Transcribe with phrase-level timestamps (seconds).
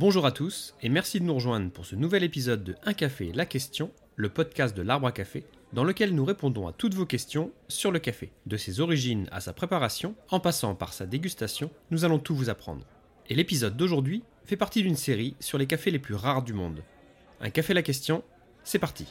[0.00, 3.32] Bonjour à tous et merci de nous rejoindre pour ce nouvel épisode de Un café,
[3.34, 7.04] la question, le podcast de l'arbre à café, dans lequel nous répondons à toutes vos
[7.04, 8.32] questions sur le café.
[8.46, 12.48] De ses origines à sa préparation, en passant par sa dégustation, nous allons tout vous
[12.48, 12.86] apprendre.
[13.28, 16.82] Et l'épisode d'aujourd'hui fait partie d'une série sur les cafés les plus rares du monde.
[17.42, 18.24] Un café, la question,
[18.64, 19.04] c'est parti.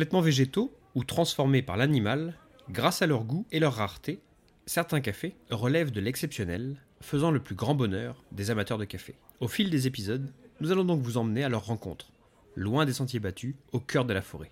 [0.00, 2.34] Complètement végétaux ou transformés par l'animal,
[2.70, 4.18] grâce à leur goût et leur rareté,
[4.64, 9.14] certains cafés relèvent de l'exceptionnel, faisant le plus grand bonheur des amateurs de café.
[9.40, 10.32] Au fil des épisodes,
[10.62, 12.12] nous allons donc vous emmener à leur rencontre,
[12.56, 14.50] loin des sentiers battus, au cœur de la forêt.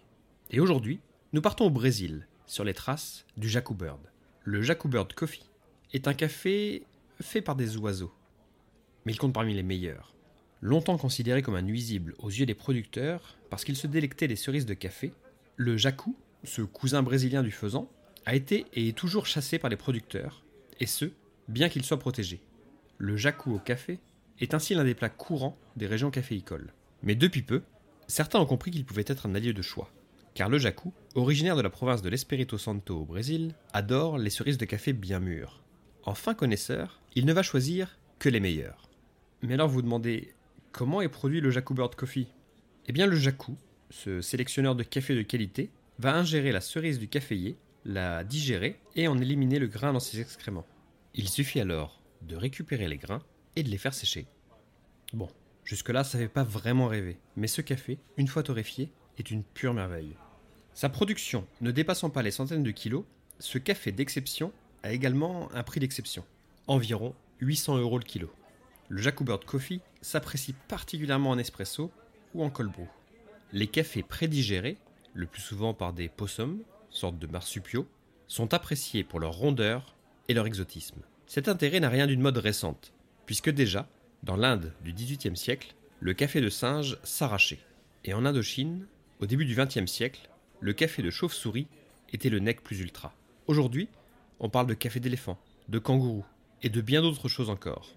[0.51, 1.01] Et aujourd'hui,
[1.33, 4.03] nous partons au Brésil, sur les traces du Jacu Bird.
[4.45, 5.49] Le Jacu Bird Coffee
[5.95, 6.83] est un café
[7.23, 8.13] fait par des oiseaux,
[9.07, 10.13] mais il compte parmi les meilleurs.
[10.61, 14.67] Longtemps considéré comme un nuisible aux yeux des producteurs parce qu'il se délectait des cerises
[14.67, 15.11] de café,
[15.59, 16.11] le jacu,
[16.45, 17.91] ce cousin brésilien du faisan,
[18.25, 20.45] a été et est toujours chassé par les producteurs,
[20.81, 21.11] et ce,
[21.49, 22.41] bien qu'il soit protégé.
[22.97, 23.99] Le jacu au café
[24.41, 26.73] est ainsi l'un des plats courants des régions caféicoles.
[27.03, 27.63] Mais depuis peu,
[28.07, 29.91] certains ont compris qu'il pouvait être un allié de choix.
[30.35, 34.59] Car le jacu, originaire de la province de l'Espírito Santo au Brésil, adore les cerises
[34.59, 35.63] de café bien mûres.
[36.05, 38.89] En fin connaisseur, il ne va choisir que les meilleures.
[39.43, 40.35] Mais alors vous demandez,
[40.71, 42.29] Comment est produit le Jacu Bird Coffee?
[42.87, 43.53] Eh bien le Jacu,
[43.91, 49.09] ce sélectionneur de café de qualité, va ingérer la cerise du caféier, la digérer et
[49.09, 50.67] en éliminer le grain dans ses excréments.
[51.15, 53.23] Il suffit alors de récupérer les grains
[53.57, 54.27] et de les faire sécher.
[55.13, 55.29] Bon,
[55.65, 59.75] jusque-là ça fait pas vraiment rêver, mais ce café, une fois torréfié, est une pure
[59.75, 60.17] merveille.
[60.75, 63.05] Sa production ne dépassant pas les centaines de kilos,
[63.41, 64.53] ce café d'exception
[64.83, 66.25] a également un prix d'exception,
[66.67, 68.31] environ 800 euros le kilo.
[68.89, 71.91] Le Jacobird Coffee s'apprécie particulièrement en espresso
[72.35, 72.73] ou en cold.
[73.53, 74.77] Les cafés prédigérés,
[75.15, 77.87] le plus souvent par des possums, sorte de marsupiaux,
[78.27, 79.97] sont appréciés pour leur rondeur
[80.29, 81.01] et leur exotisme.
[81.27, 82.93] Cet intérêt n'a rien d'une mode récente,
[83.25, 83.89] puisque déjà,
[84.23, 87.61] dans l'Inde du XVIIIe siècle, le café de singe s'arrachait.
[88.05, 88.87] Et en Indochine,
[89.21, 90.29] au début du XXe siècle,
[90.61, 91.69] le café de chauve-souris
[92.13, 93.15] était le nec plus ultra.
[93.47, 93.89] Aujourd'hui,
[94.41, 96.25] on parle de café d'éléphant, de kangourou
[96.63, 97.95] et de bien d'autres choses encore.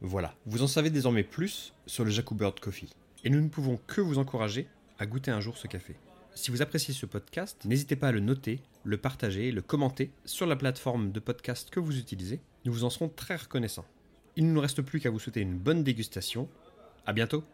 [0.00, 2.90] Voilà, vous en savez désormais plus sur le Bird Coffee.
[3.24, 5.96] Et nous ne pouvons que vous encourager à goûter un jour ce café.
[6.34, 10.46] Si vous appréciez ce podcast, n'hésitez pas à le noter, le partager, le commenter sur
[10.46, 12.40] la plateforme de podcast que vous utilisez.
[12.64, 13.86] Nous vous en serons très reconnaissants.
[14.36, 16.48] Il ne nous reste plus qu'à vous souhaiter une bonne dégustation.
[17.06, 17.44] À bientôt!